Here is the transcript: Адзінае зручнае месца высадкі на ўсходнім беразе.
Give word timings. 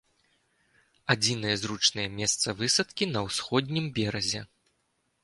Адзінае 1.13 1.51
зручнае 1.63 2.05
месца 2.21 2.55
высадкі 2.63 3.09
на 3.13 3.19
ўсходнім 3.27 3.85
беразе. 3.99 4.41